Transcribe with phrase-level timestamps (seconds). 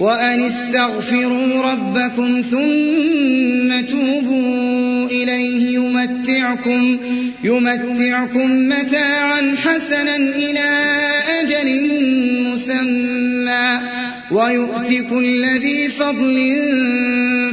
[0.00, 6.98] وأن استغفروا ربكم ثم توبوا إليه يمتعكم
[7.44, 10.68] يمتعكم متاعا حسنا إلى
[11.40, 11.68] أجل
[12.44, 13.80] مسمى
[14.30, 16.36] ويؤتي كل ذي فضل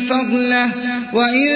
[0.10, 0.72] فضله
[1.14, 1.48] وإن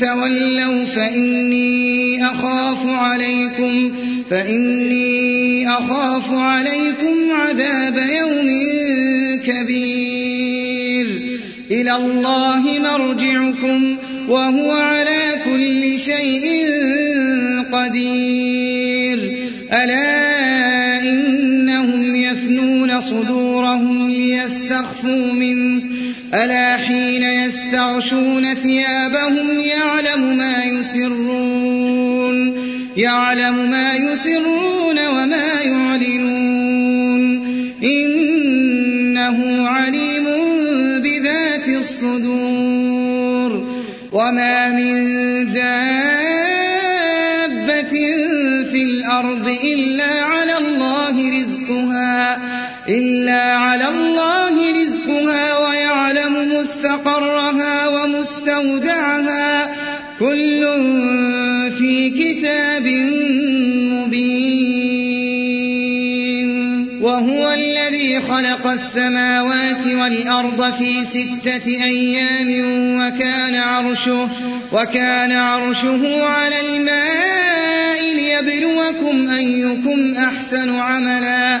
[0.00, 3.92] تولوا فإني أخاف عليكم
[4.30, 8.48] فإني أخاف عليكم عذاب يوم
[9.46, 11.06] كبير
[11.70, 13.96] إلى الله مرجعكم
[14.28, 16.66] وهو على كل شيء
[17.72, 19.18] قدير
[19.72, 21.59] ألا إنهم
[22.30, 25.82] يثنون صدورهم ليستخفوا منه.
[26.34, 32.54] ألا حين يستغشون ثيابهم يعلم ما يسرون.
[32.96, 37.22] يعلم ما يسرون وما يعلنون.
[37.82, 40.24] إنه عليم
[41.02, 42.50] بذات الصدور.
[44.12, 45.04] وما من
[45.52, 46.30] دابة
[48.72, 49.99] في الأرض إلا
[53.40, 59.74] على الله رزقها ويعلم مستقرها ومستودعها.
[60.18, 60.66] كل
[61.78, 62.86] في كتاب
[63.92, 64.90] مبين.
[67.02, 72.48] وهو الذي خلق السماوات والأرض في ستة أيام
[73.00, 74.28] وكان عرشه
[74.72, 81.60] وكان عرشه على الماء ليبلوكم أيكم أحسن عملا.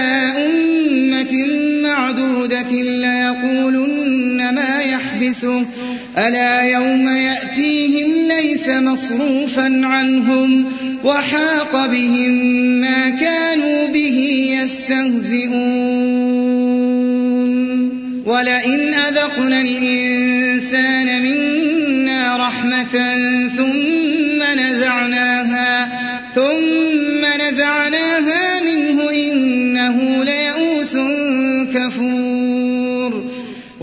[3.31, 5.65] ليقولن ما يحبسه
[6.17, 10.65] ألا يوم يأتيهم ليس مصروفا عنهم
[11.03, 12.31] وحاق بهم
[12.81, 15.61] ما كانوا به يستهزئون.
[18.25, 23.15] ولئن أذقنا الإنسان منا رحمة
[23.57, 25.91] ثم نزعناها
[26.35, 27.80] ثم نزعناها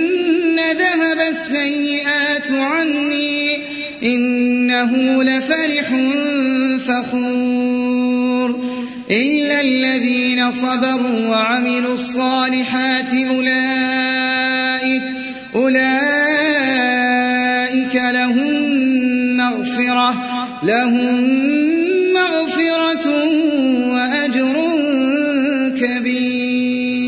[0.79, 3.59] ذهب السيئات عني
[4.03, 5.89] إنه لفرح
[6.87, 7.84] فخور.
[9.11, 15.03] إلا الذين صبروا وعملوا الصالحات أولئك
[15.55, 15.95] أولئك
[17.95, 20.15] لهم مغفرة
[20.63, 21.21] لهم
[22.13, 23.09] مغفرة
[23.89, 24.55] وأجر
[25.81, 27.05] كبير.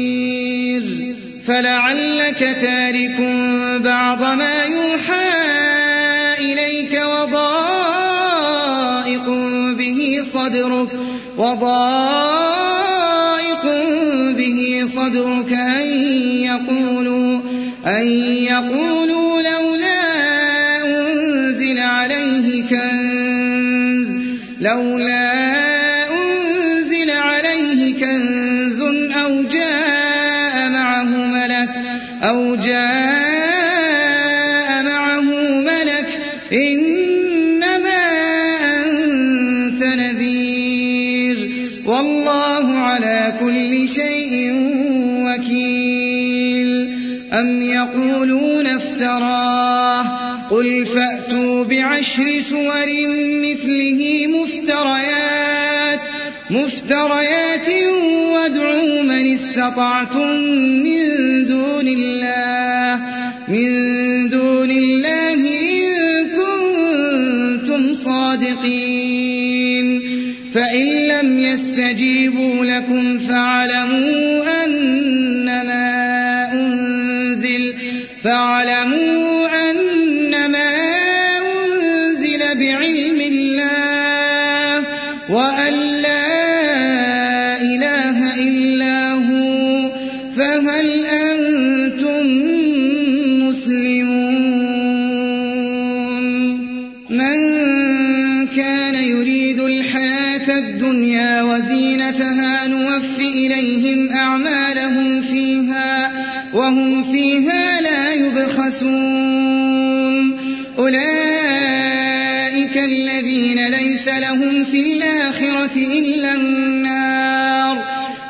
[1.47, 3.21] فلعلك تارك
[3.85, 4.56] بعض ما
[11.39, 11.67] وضائق
[14.37, 15.87] به صدرك أن
[16.45, 17.41] يقولوا
[17.87, 18.07] أن
[18.51, 18.96] يقولوا
[47.33, 50.03] أم يقولون افتراه
[50.51, 52.87] قل فأتوا بعشر سور
[53.43, 56.01] مثله مفتريات
[56.51, 57.69] مفتريات
[58.33, 60.29] وادعوا من استطعتم
[60.87, 61.01] من
[61.47, 63.01] دون الله
[63.49, 69.37] من دون الله إن كنتم صادقين
[70.55, 74.26] فإن لم يستجيبوا لكم فاعلموا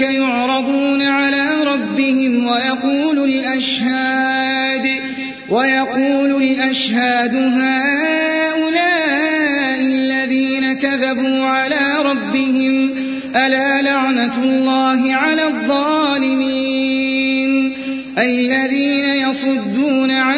[0.00, 4.86] يعرضون على ربهم ويقول الأشهاد
[5.48, 8.86] ويقول الأشهاد هؤلاء
[9.80, 12.90] الذين كذبوا على ربهم
[13.36, 16.86] ألا لعنة الله على الظالمين؟
[18.18, 20.36] الذين يصدون عن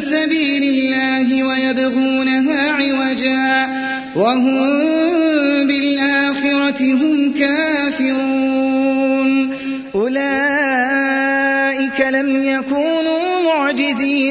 [0.00, 3.68] سبيل الله ويبغونها عوجا
[4.16, 4.87] وهم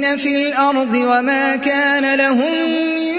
[0.07, 2.54] معجزين في الأرض وما كان لهم
[2.95, 3.15] من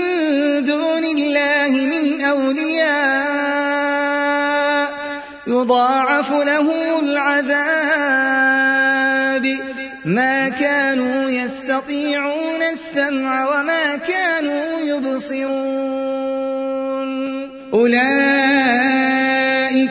[0.64, 2.88] دون الله من أولياء.
[5.46, 7.58] يضاعف لهم العذاب.
[10.04, 15.58] ما كانوا يستطيعون السمع وما كانوا يبصرون.
[17.74, 17.98] أولئك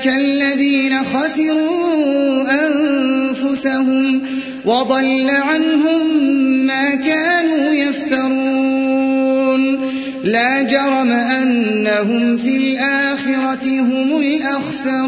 [0.07, 4.21] الذين خسروا أنفسهم.
[4.68, 6.08] وضل عنهم
[6.66, 9.08] ما كانوا يفترون.
[10.24, 15.08] لا جرم أنهم في الآخرة هم الأخسرون.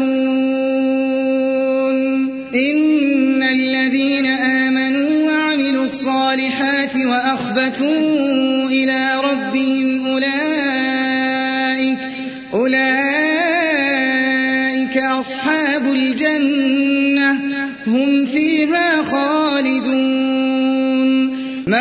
[2.54, 11.98] إن الذين آمنوا وعملوا الصالحات وأخبتوا إلى ربهم أولئك
[12.54, 12.80] أولئك
[14.96, 17.40] أصحاب الجنة.
[17.86, 19.49] هم فيها خالدون.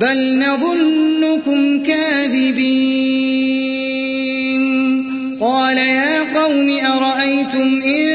[0.00, 3.08] بل نظنكم كاذبين.
[5.40, 8.08] قال يا قوم أرأيتم إن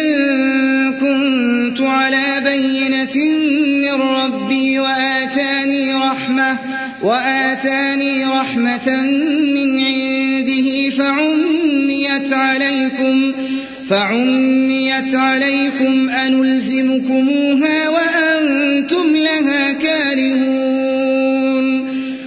[0.93, 3.15] كنت على بينة
[3.83, 6.59] من ربي وآتاني رحمة
[7.03, 9.01] وآتاني رحمة
[9.55, 13.33] من عنده فعميت عليكم
[13.89, 20.62] فعميت عليكم أنلزمكموها وأنتم لها كارهون.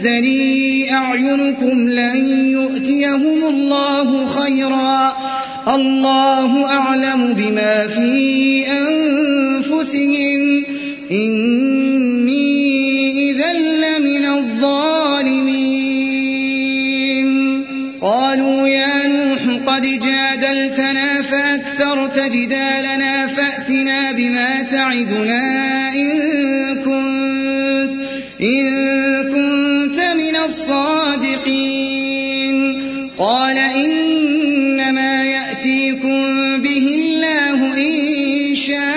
[0.00, 5.16] تزدري أعينكم لن يؤتيهم الله خيرا.
[5.74, 10.64] الله أعلم بما في أنفسهم.
[11.10, 12.50] إني
[13.30, 15.60] إذا لمن الظالمين.
[18.02, 25.59] قالوا يا نوح قد جادلتنا فأكثرت جدالنا فأتنا بما تعدنا.
[30.70, 32.56] الصادقين
[33.18, 36.20] قال إنما يأتيكم
[36.62, 38.90] به الله إن شاء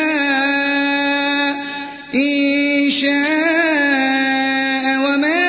[2.16, 5.46] إن شاء وما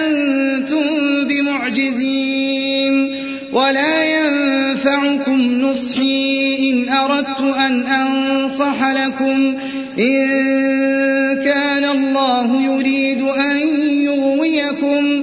[0.00, 0.88] أنتم
[1.28, 2.94] بمعجزين.
[3.52, 9.56] ولا ينفعكم نصحي إن أردت أن أنصح لكم.
[9.98, 10.22] إن
[11.44, 13.56] كان الله يريد أن
[14.02, 15.22] يغويكم.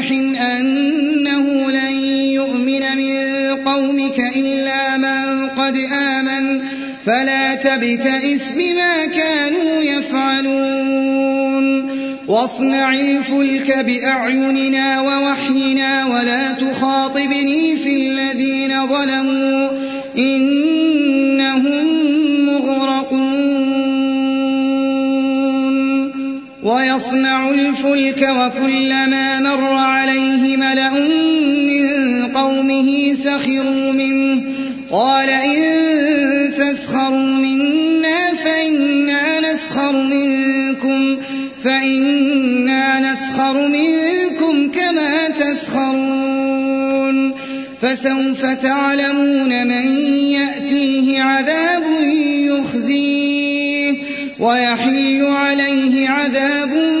[7.05, 11.21] فلا تبتئس بما كانوا يفعلون.
[12.27, 19.69] واصنع الفلك بأعيننا ووحينا ولا تخاطبني في الذين ظلموا.
[20.17, 21.87] إنهم
[22.45, 23.61] مغرقون.
[26.63, 30.89] ويصنع الفلك وكلما مر عليه ملأ
[31.69, 34.41] من قومه سخروا منه.
[34.91, 41.17] قال إن تسخروا منا فإنا نسخر منكم
[41.63, 46.71] فإنا نسخر منكم كما تسخرون.
[47.81, 51.83] فسوف تعلمون من يأتيه عذاب
[52.49, 53.93] يخزيه
[54.39, 57.00] ويحل عليه عذاب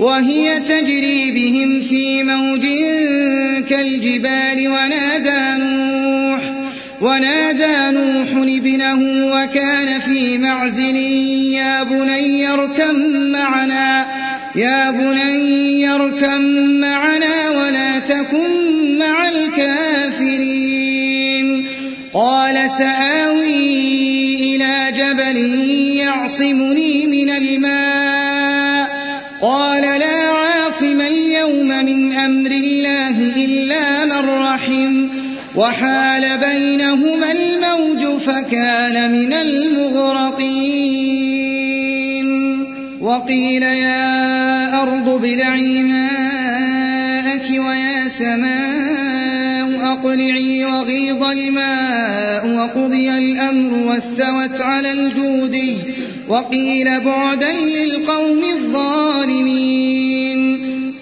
[0.00, 2.66] وهي تجري بهم في موج
[3.68, 6.40] كالجبال ونادى نوح
[7.00, 9.00] ونادى نوح ابنه
[9.34, 10.96] وكان في معزل
[11.52, 12.96] يا بني اركم
[13.32, 14.06] معنا
[14.56, 16.42] يا بني اركم
[16.80, 20.66] معنا ولا تكن مع الكافرين.
[22.14, 25.36] قال سآوي إلى جبل
[25.96, 28.69] يعصمني من الماء.
[29.42, 35.08] قال لا عاصم اليوم من أمر الله إلا من رحم
[35.56, 40.90] وحال بينهما الموج فكان من المغرقين.
[43.00, 55.89] وقيل يا أرض ابلعي ماءك ويا سماء أقلعي وغيض الماء وقضي الأمر واستوت على الجودي.
[56.30, 60.40] وقيل بعدا للقوم الظالمين.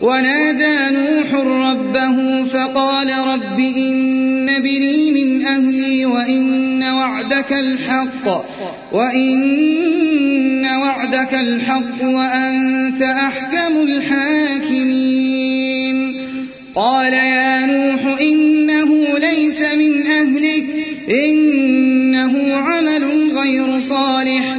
[0.00, 8.44] ونادى نوح ربه فقال رب إن بني من أهلي وإن وعدك الحق
[8.92, 15.08] وإن وعدك الحق وأنت أحكم الحاكمين.
[16.74, 20.64] قال يا نوح إنه ليس من أهلك
[21.10, 24.58] إنه عمل غير صالح.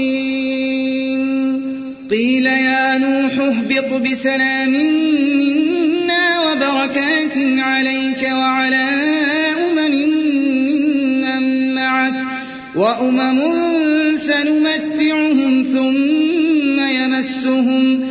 [3.61, 4.71] اهبط بسلام
[5.39, 8.85] منا وبركات عليك وعلى
[9.57, 9.95] أمم
[10.67, 12.13] ممن معك
[12.75, 13.39] وأمم
[14.15, 18.10] سنمتعهم ثم يمسهم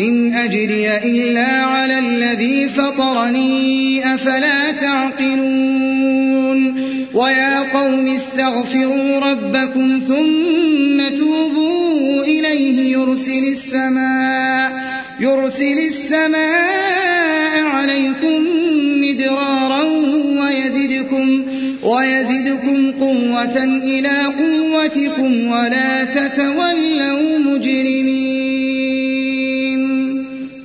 [0.00, 6.26] إن أجري إلا على الذي فطرني أفلا تعقلون؟
[7.14, 14.72] ويا قوم استغفروا ربكم ثم توبوا إليه يرسل السماء
[15.20, 18.46] يرسل السماء عليكم
[19.00, 19.82] مدرارا
[20.42, 21.44] ويزدكم
[21.82, 28.65] ويزدكم قوة إلى قوتكم ولا تتولوا مجرمين.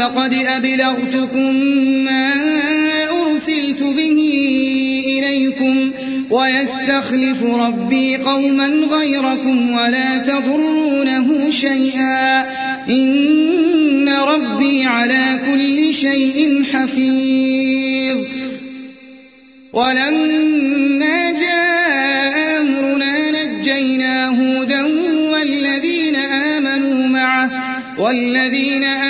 [0.00, 1.54] فقد أبلغتكم
[2.04, 2.32] ما
[3.10, 4.18] أرسلت به
[5.06, 5.92] إليكم
[6.30, 12.40] ويستخلف ربي قوما غيركم ولا تضرونه شيئا
[12.88, 18.18] إن ربي على كل شيء حفيظ.
[19.72, 24.82] ولما جاء أمرنا نجينا هودا
[25.32, 27.50] والذين آمنوا معه
[27.98, 29.09] والذين آمنوا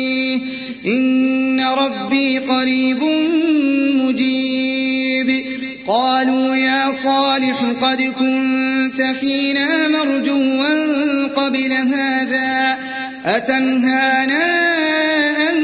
[0.85, 3.03] إن ربي قريب
[3.95, 5.45] مجيب.
[5.87, 12.77] قالوا يا صالح قد كنت فينا مرجوا قبل هذا
[13.25, 14.43] أتنهانا
[15.49, 15.57] أن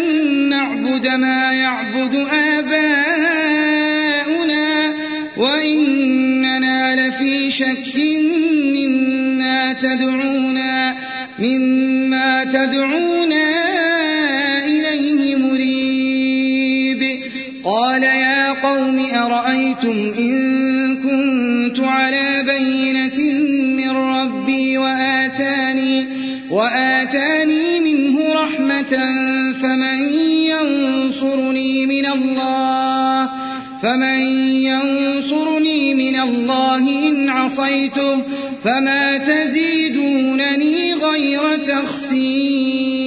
[0.49, 2.87] نعبد ما يعبد آباؤنا؟
[5.37, 7.95] وإننا لفي شك
[8.75, 10.95] مما تدعونا
[11.39, 13.66] مما تدعونا
[19.83, 23.33] أرأيتم إن كنت على بينة
[23.77, 26.05] من ربي وآتاني
[26.49, 28.93] وآتاني منه رحمة
[29.61, 29.99] فمن
[30.49, 33.29] ينصرني من الله
[33.83, 34.19] فمن
[34.63, 38.21] ينصرني من الله إن عصيته
[38.63, 43.06] فما تزيدونني غير تخسير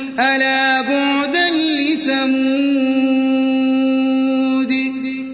[0.21, 2.31] ألا بعدا لثمود؟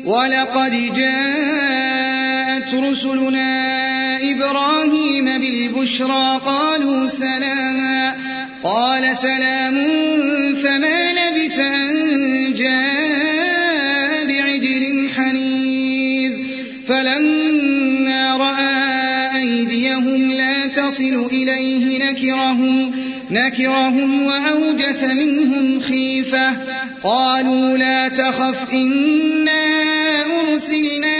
[0.05, 3.67] ولقد جاءت رسلنا
[4.31, 8.15] إبراهيم بالبشرى قالوا سلاما.
[8.63, 9.75] قال سلام
[10.63, 16.33] فما لبث أن جاء بعجل حنيذ.
[16.87, 22.86] فلما رأى أيديهم لا تصل إليه نكرهم.
[23.31, 26.57] نكرهم وأوجس منهم خيفة.
[27.03, 29.85] قالوا لا تخف إنا
[30.25, 31.17] أرسلنا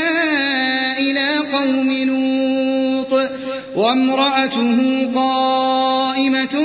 [1.00, 3.30] إلى قوم لوط.
[3.76, 6.56] وامرأته قائمة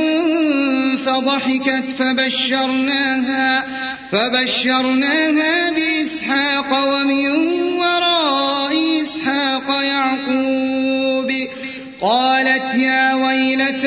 [1.06, 3.64] فضحكت فبشرناها
[4.12, 7.28] فبشرناها بإسحاق ومن
[7.78, 11.32] وراء إسحاق يعقوب.
[12.00, 13.86] قالت يا أألد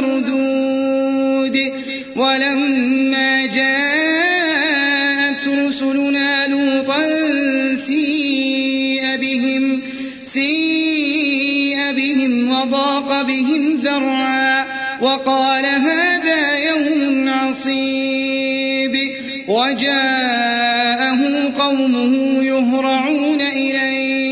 [0.00, 1.72] مردود
[2.16, 7.06] ولما جاءت رسلنا لوطا
[7.86, 9.82] سيء بهم
[10.24, 14.64] سيء بهم وضاق بهم ذرعا
[15.00, 18.96] وقال هذا يوم عصيب.
[19.48, 24.31] وجاءه قومه يهرعون إليه.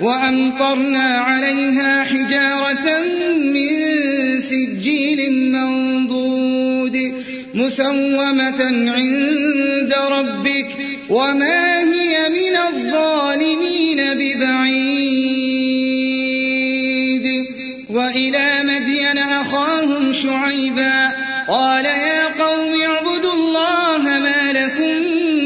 [0.00, 3.02] وأمطرنا عليها حجارة
[3.38, 3.70] من
[4.40, 7.14] سجيل منضود
[7.54, 8.64] مسومة
[8.96, 10.68] عند ربك
[11.08, 15.26] وما هي من الظالمين ببعيد.
[17.90, 21.12] وإلى مدين أخاهم شعيبا
[21.48, 25.02] قال يا قوم اعبدوا الله ما لكم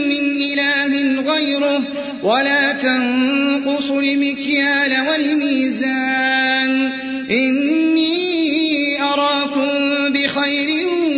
[0.08, 6.90] من إله غيره ولا تنقصوا المكيال والميزان.
[7.30, 10.68] إني أراكم بخير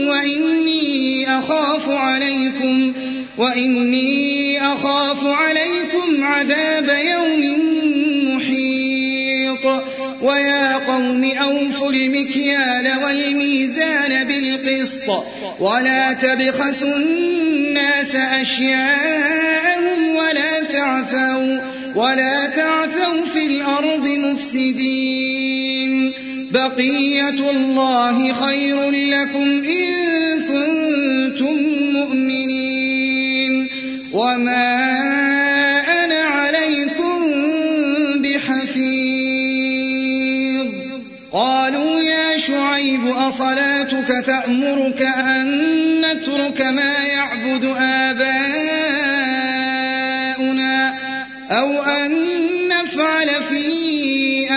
[0.09, 2.93] وإني أخاف عليكم
[3.39, 7.43] وإني أخاف عليكم عذاب يوم
[8.37, 9.83] محيط.
[10.23, 15.09] ويا قوم أوفوا المكيال والميزان بالقسط.
[15.61, 21.61] ولا تبخسوا الناس أشياءهم ولا تعثوا
[21.95, 26.13] ولا تعثوا في الأرض مفسدين.
[26.51, 31.57] بقية الله خير لكم إن كنتم
[31.93, 33.69] مؤمنين.
[34.13, 34.91] وما
[36.05, 37.23] أنا عليكم
[38.23, 38.83] بحفيظ.
[41.33, 45.61] قالوا يا شعيب أصلاتك تأمرك أن
[46.01, 48.62] نترك ما يعبد آباؤنا
[51.53, 52.13] أو أن
[52.69, 53.65] نفعل في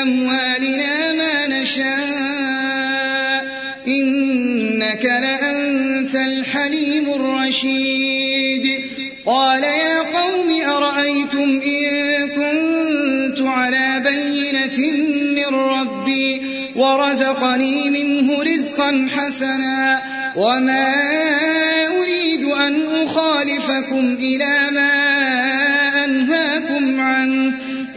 [0.02, 3.46] أموالنا ما نشاء.
[3.88, 8.66] إنك لأنت الحليم الرشيد.
[9.26, 14.92] قال يا قوم أرأيتم إن كنت على بينة
[15.36, 16.42] من ربي
[16.76, 20.02] ورزقني منه رزقا حسنا
[20.36, 20.94] وما
[21.88, 25.05] أريد أن أخالفكم إلى ما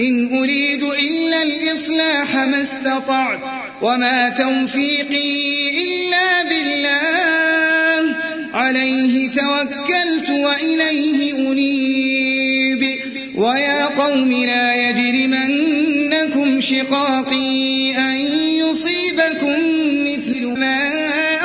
[0.01, 3.41] إن أريد إلا الإصلاح ما استطعت
[3.83, 8.17] وما توفيقي إلا بالله.
[8.55, 12.99] عليه توكلت وإليه أنيب.
[13.37, 19.59] ويا قوم لا يجرمنكم شقاقي أن يصيبكم
[20.05, 20.91] مثل ما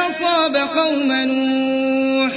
[0.09, 2.33] أصاب قوم نوح.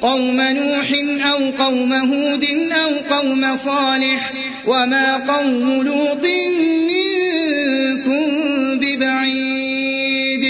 [0.00, 0.88] قوم نوح
[1.32, 4.25] أو قوم هود أو قوم صالح.
[4.66, 6.26] وما قوم لوط
[6.90, 8.30] منكم
[8.80, 10.44] ببعيد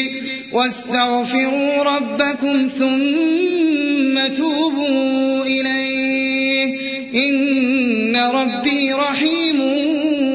[0.52, 6.74] واستغفروا ربكم ثم توبوا إليه
[7.14, 9.60] إن ربي رحيم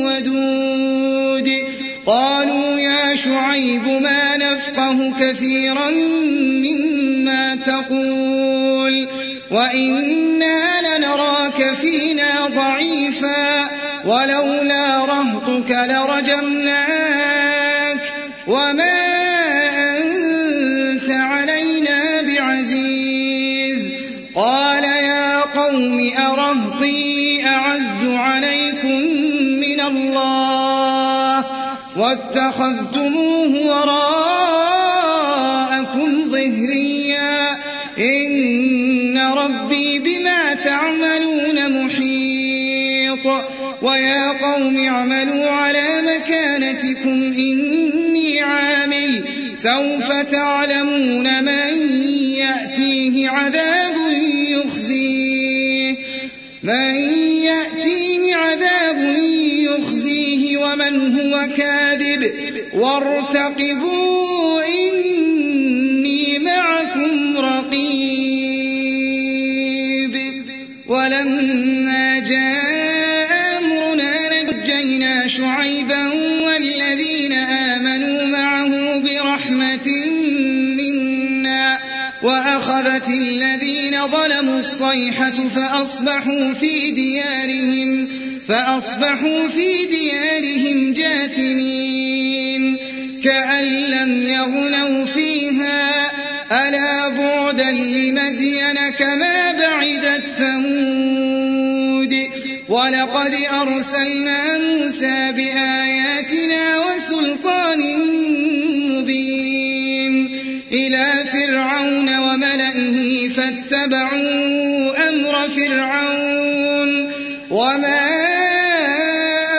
[0.06, 1.50] ودود
[2.06, 5.89] قالوا يا شعيب ما نفقه كثيرا
[6.65, 9.08] مما تقول
[9.52, 13.71] وإنا لنراك فينا ضعيفا
[14.06, 17.22] ولولا رهطك لرجمناك
[18.48, 19.00] وما
[19.98, 23.92] أنت علينا بعزيز.
[24.36, 29.02] قال يا قوم أرهطي أعز عليكم
[29.62, 31.46] من الله
[31.98, 34.22] واتخذتموه وراءكم
[36.32, 37.58] ظهريا.
[38.00, 43.28] إن ربي بما تعملون محيط.
[43.82, 49.24] ويا قوم اعملوا على مكانتكم إني عامل.
[49.56, 51.89] سوف تعلمون من
[52.38, 53.94] يأتيه عذاب
[54.50, 55.96] يخزيه.
[56.63, 56.94] من
[57.44, 59.15] يأتيه عذاب
[59.60, 62.32] يخزيه ومن هو كاذب.
[62.74, 64.21] وارتقبوا
[82.82, 88.08] وأخذت الذين ظلموا الصيحة فأصبحوا في ديارهم
[88.48, 92.78] فأصبحوا في ديارهم جاثمين.
[93.24, 96.12] كأن لم يغنوا فيها
[96.52, 102.15] ألا بعدا لمدين كما بعدت ثمود.
[102.70, 107.82] ولقد أرسلنا موسى بآياتنا وسلطان
[112.76, 117.12] وملئه فاتبعوا أمر فرعون
[117.52, 118.08] وما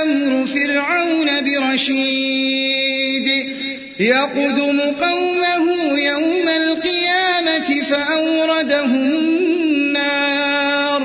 [0.03, 3.29] أمر فرعون برشيد
[4.01, 11.03] يقدم قومه يوم القيامة فأوردهم النار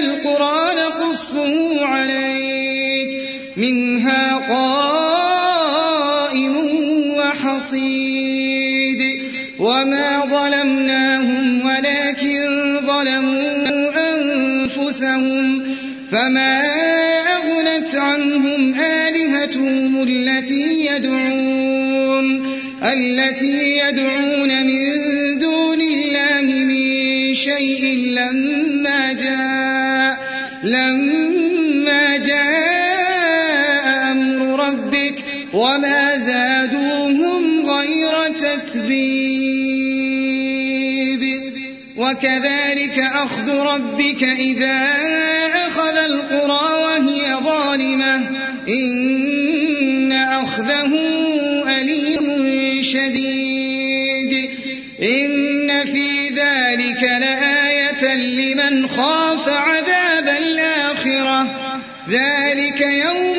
[0.00, 3.22] القرى نقصه عليك.
[3.56, 4.96] منها قائم
[7.16, 8.18] وحصيد.
[9.58, 11.17] وما ظلمناهم
[24.62, 30.18] من دون الله من شيء لما جاء
[30.64, 35.14] لما جاء أمر ربك
[35.52, 39.58] وما زادوهم غير تتبيب
[41.96, 44.86] وكذلك أخذ ربك إذا
[45.66, 48.16] أخذ القرى وهي ظالمة.
[48.68, 50.92] إن أخذه
[51.80, 52.26] أليم
[52.82, 53.47] شديد.
[56.98, 61.46] ذلك لآية لمن خاف عذاب الآخرة.
[62.08, 63.38] ذلك يوم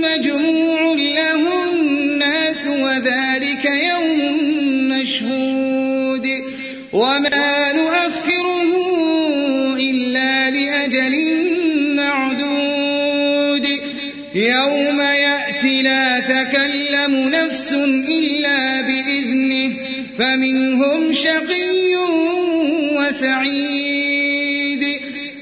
[0.00, 4.18] مجموع له الناس وذلك يوم
[4.88, 6.28] مشهود.
[6.92, 8.72] وما نؤخره
[9.76, 11.14] إلا لأجل
[11.96, 13.66] معدود.
[14.34, 17.72] يوم يأتي لا تكلم نفس
[18.08, 19.72] إلا بإذنه.
[20.18, 21.62] فمنهم شقي
[23.08, 24.84] وسعيد.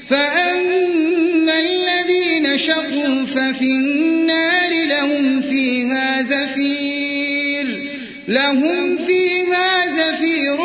[0.09, 7.89] فأما الذين شقوا ففي النار لهم فيها زفير.
[8.27, 10.61] لهم فيها زفير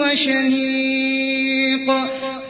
[0.00, 1.90] وشهيق.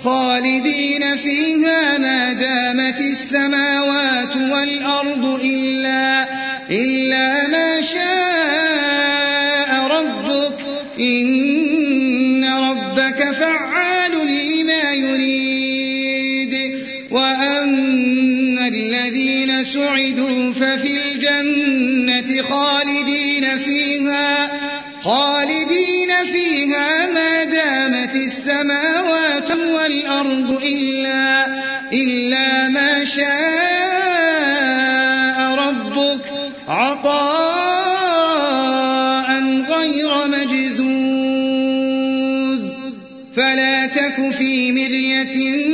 [0.05, 6.29] خالدين فيها ما دامت السماوات والأرض إلا,
[6.71, 8.15] إلا ما شاء
[9.87, 10.59] ربك.
[11.01, 11.44] إن
[19.85, 24.51] سعدوا ففي الجنة خالدين فيها
[25.03, 31.47] خالدين فيها ما دامت السماوات والأرض إلا,
[31.93, 33.25] إلا ما شاء
[35.55, 36.21] ربك
[36.69, 38.05] عطاء
[39.71, 41.35] غير مجزوز
[43.37, 45.74] فلا تك في مرية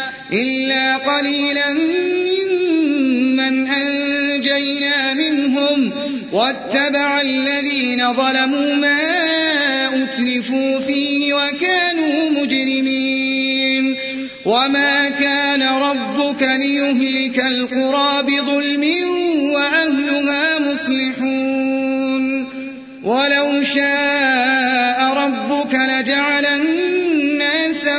[0.33, 5.91] إلا قليلا ممن أنجينا منهم
[6.31, 9.01] واتبع الذين ظلموا ما
[10.03, 13.95] أترفوا فيه وكانوا مجرمين.
[14.45, 18.83] وما كان ربك ليهلك القرى بظلم
[19.51, 22.47] وأهلها مصلحون.
[23.03, 27.00] ولو شاء ربك لجعل الناس